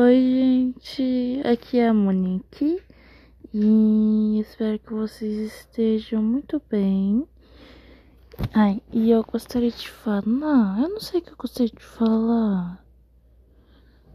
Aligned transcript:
Oi, 0.00 0.14
gente, 0.14 1.42
aqui 1.44 1.76
é 1.76 1.88
a 1.88 1.92
Monique 1.92 2.80
e 3.52 4.38
espero 4.38 4.78
que 4.78 4.92
vocês 4.94 5.52
estejam 5.52 6.22
muito 6.22 6.62
bem. 6.70 7.26
Ai, 8.54 8.80
e 8.92 9.10
eu 9.10 9.24
gostaria 9.24 9.72
de 9.72 9.90
falar, 9.90 10.78
eu 10.80 10.88
não 10.88 11.00
sei 11.00 11.18
o 11.18 11.22
que 11.24 11.32
eu 11.32 11.36
gostaria 11.36 11.72
de 11.72 11.84
falar. 11.84 12.80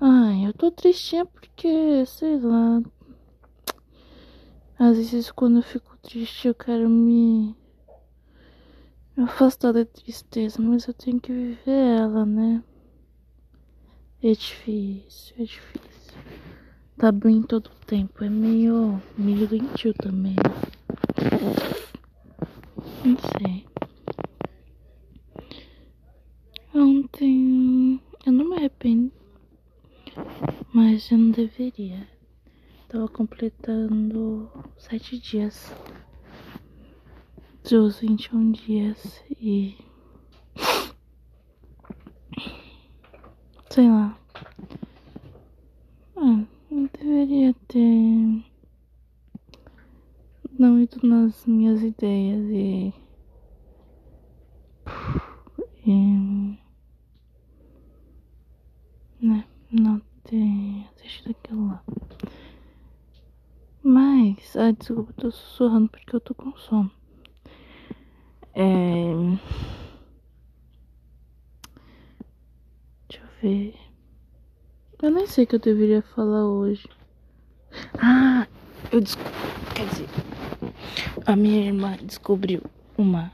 Ai, 0.00 0.48
eu 0.48 0.52
tô 0.52 0.68
tristinha 0.72 1.24
porque, 1.24 2.04
sei 2.06 2.40
lá. 2.40 2.82
Às 4.76 4.96
vezes 4.96 5.30
quando 5.30 5.58
eu 5.58 5.62
fico 5.62 5.96
triste 5.98 6.48
eu 6.48 6.56
quero 6.56 6.88
me, 6.88 7.54
afastar 9.16 9.72
da 9.72 9.84
tristeza, 9.84 10.60
mas 10.60 10.88
eu 10.88 10.94
tenho 10.94 11.20
que 11.20 11.32
viver 11.32 12.00
ela, 12.00 12.26
né? 12.26 12.64
É 14.20 14.32
difícil, 14.32 15.36
é 15.38 15.44
difícil. 15.44 16.18
Tá 16.96 17.12
bem 17.12 17.40
todo 17.40 17.68
o 17.68 17.86
tempo. 17.86 18.24
É 18.24 18.28
meio, 18.28 19.00
meio 19.16 19.46
doentio 19.46 19.94
também. 19.94 20.34
Não 23.04 23.16
sei. 23.38 23.64
Ontem 26.74 28.02
eu 28.26 28.32
não 28.32 28.48
me 28.48 28.56
arrependo. 28.56 29.12
Mas 30.74 31.08
eu 31.12 31.18
não 31.18 31.30
deveria. 31.30 32.08
Tava 32.88 33.06
completando 33.06 34.50
sete 34.76 35.16
dias. 35.20 35.72
Dos 37.62 38.00
21 38.00 38.50
dias 38.50 39.22
e 39.40 39.76
sei 43.78 43.88
lá. 43.88 44.18
Ah, 46.16 46.44
eu 46.68 46.90
deveria 46.98 47.54
ter 47.68 48.44
não 50.58 50.80
ido 50.80 50.98
nas 51.06 51.46
minhas 51.46 51.80
ideias 51.80 52.44
e, 52.50 52.92
e 55.86 56.58
né, 59.20 59.44
não 59.70 60.02
ter 60.24 60.88
assistido 60.96 61.30
aquilo 61.30 61.68
lá. 61.68 61.84
Mas, 63.80 64.56
ah, 64.56 64.72
desculpa, 64.72 65.12
eu 65.12 65.22
tô 65.22 65.30
sussurrando 65.30 65.88
porque 65.88 66.16
eu 66.16 66.20
tô 66.20 66.34
com 66.34 66.50
sono. 66.56 66.90
É. 68.56 69.77
ver. 73.42 73.74
Eu 75.00 75.10
nem 75.10 75.26
sei 75.26 75.44
o 75.44 75.46
que 75.46 75.54
eu 75.54 75.60
deveria 75.60 76.02
falar 76.02 76.46
hoje. 76.46 76.88
Ah, 77.98 78.46
eu 78.90 79.00
descobri. 79.00 79.32
Quer 79.74 79.86
dizer, 79.86 80.08
a 81.24 81.36
minha 81.36 81.66
irmã 81.66 81.96
descobriu 82.02 82.62
uma. 82.96 83.32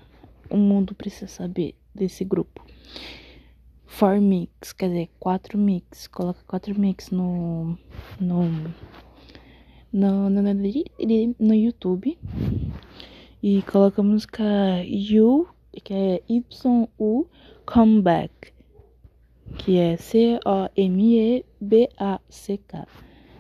O 0.50 0.56
mundo 0.56 0.94
precisa 0.94 1.26
saber 1.26 1.74
desse 1.94 2.24
grupo. 2.24 2.64
Four 3.86 4.20
mix, 4.20 4.72
quer 4.72 4.88
dizer, 4.88 5.10
quatro 5.18 5.56
mix. 5.56 6.06
Coloca 6.06 6.40
quatro 6.46 6.78
mix 6.78 7.10
no. 7.10 7.78
No. 8.20 8.50
No, 9.92 10.28
no, 10.28 10.42
no, 10.42 10.52
no 11.38 11.54
YouTube. 11.54 12.18
E 13.42 13.62
coloca 13.62 14.00
a 14.00 14.04
música 14.04 14.42
You, 14.84 15.48
que 15.82 15.94
é 15.94 16.22
Y-U 16.28 17.28
Comeback 17.64 18.53
que 19.58 19.78
é 19.78 19.96
C-O-M-E-B-A-C-K. 19.96 20.44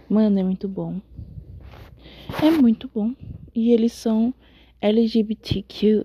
Mano, 0.08 0.38
é 0.38 0.42
muito 0.42 0.68
bom. 0.68 1.00
É 2.42 2.50
muito 2.50 2.90
bom. 2.92 3.14
E 3.54 3.72
eles 3.72 3.92
são 3.92 4.34
LGBTQIA 4.80 6.04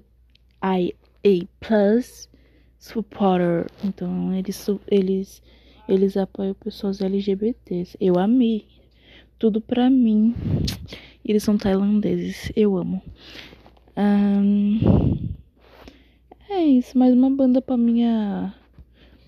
plus 1.59 2.29
supporter. 2.77 3.67
Então, 3.83 4.33
eles, 4.33 4.67
eles, 4.87 5.41
eles 5.87 6.17
apoiam 6.17 6.53
pessoas 6.53 7.01
LGBTs. 7.01 7.97
Eu 7.99 8.17
amei. 8.17 8.67
Tudo 9.37 9.61
pra 9.61 9.89
mim. 9.89 10.35
Eles 11.23 11.43
são 11.43 11.57
tailandeses. 11.57 12.51
Eu 12.55 12.77
amo. 12.77 13.01
Um, 13.97 15.29
é 16.49 16.63
isso. 16.63 16.97
Mais 16.97 17.13
uma 17.13 17.29
banda 17.29 17.61
pra 17.61 17.77
minha 17.77 18.53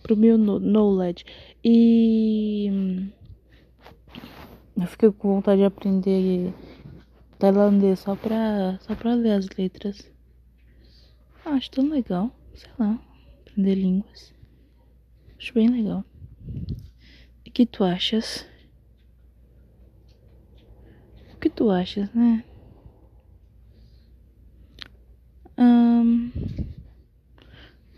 pro 0.01 0.17
meu 0.17 0.38
knowledge. 0.38 1.25
E 1.63 3.12
eu 4.75 4.88
fiquei 4.88 5.12
com 5.12 5.35
vontade 5.35 5.59
de 5.59 5.66
aprender 5.66 6.53
tailandês 7.38 8.00
só 8.00 8.16
pra, 8.16 8.79
só 8.81 8.95
pra 8.95 9.13
ler 9.13 9.31
as 9.31 9.47
letras. 9.57 10.12
Ah, 11.45 11.51
acho 11.51 11.72
tão 11.72 11.89
legal, 11.89 12.31
sei 12.53 12.69
lá, 12.78 13.00
aprender 13.41 13.75
línguas. 13.75 14.34
Acho 15.38 15.53
bem 15.53 15.69
legal. 15.69 16.06
E 17.44 17.50
que 17.50 17.66
tu 17.66 17.83
achas? 17.83 18.45
O 21.33 21.38
que 21.38 21.50
tu 21.50 21.72
achas, 21.72 22.13
né? 22.13 22.44
Um, 25.57 26.31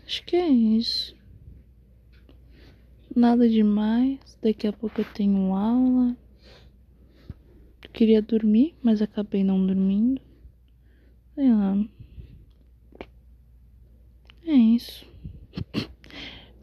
acho 0.06 0.24
que 0.24 0.36
é 0.36 0.48
isso. 0.48 1.14
Nada 3.14 3.48
demais. 3.48 4.18
Daqui 4.42 4.66
a 4.66 4.72
pouco 4.72 5.00
eu 5.00 5.04
tenho 5.04 5.54
aula. 5.54 6.16
queria 7.92 8.20
dormir, 8.20 8.74
mas 8.82 9.00
acabei 9.00 9.44
não 9.44 9.64
dormindo. 9.64 10.20
Sei 11.34 11.48
lá. 11.48 11.76
É 14.44 14.52
isso. 14.52 15.06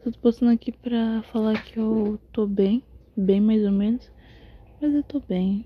Tô 0.04 0.12
postando 0.20 0.52
aqui 0.52 0.72
pra 0.72 1.22
falar 1.32 1.62
que 1.64 1.78
eu 1.78 2.18
tô 2.32 2.46
bem. 2.46 2.82
Bem 3.16 3.40
mais 3.40 3.64
ou 3.64 3.72
menos. 3.72 4.10
Mas 4.80 4.92
eu 4.94 5.02
tô 5.02 5.20
bem. 5.20 5.64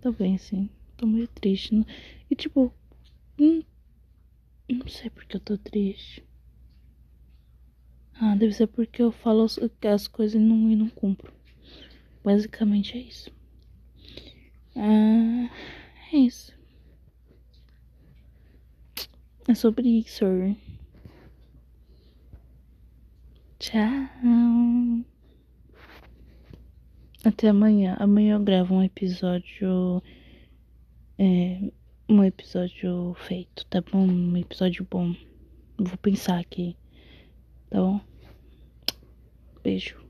Tô 0.00 0.12
bem, 0.12 0.38
sim. 0.38 0.70
Tô 0.96 1.06
muito 1.06 1.30
triste. 1.32 1.74
Né? 1.74 1.84
E 2.30 2.34
tipo. 2.34 2.72
Hum, 3.38 3.62
não 4.70 4.88
sei 4.88 5.10
porque 5.10 5.36
eu 5.36 5.40
tô 5.40 5.58
triste. 5.58 6.24
Ah, 8.20 8.34
deve 8.34 8.52
ser 8.52 8.66
porque 8.66 9.02
eu 9.02 9.12
falo 9.12 9.44
as 9.44 10.08
coisas 10.08 10.40
e 10.40 10.44
não, 10.44 10.70
e 10.70 10.76
não 10.76 10.88
cumpro. 10.88 11.32
Basicamente 12.24 12.96
é 12.96 13.00
isso. 13.02 13.30
Ah, 14.74 15.50
é 16.12 16.16
isso. 16.16 16.56
É 19.48 19.54
sobre 19.54 19.88
isso. 19.88 20.24
Tchau. 23.58 24.08
Até 27.24 27.48
amanhã. 27.48 27.96
Amanhã 27.98 28.34
eu 28.36 28.40
gravo 28.40 28.74
um 28.74 28.82
episódio. 28.82 30.02
É, 31.18 31.60
um 32.08 32.24
episódio 32.24 33.14
feito, 33.14 33.66
tá 33.66 33.80
bom? 33.80 34.06
Um 34.06 34.36
episódio 34.36 34.86
bom. 34.90 35.14
Vou 35.78 35.96
pensar 35.98 36.38
aqui. 36.38 36.76
Tá 37.76 37.82
bom? 37.82 38.00
Beijo. 39.62 40.05